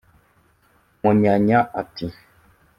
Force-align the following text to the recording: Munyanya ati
Munyanya 1.01 1.59
ati 1.81 2.07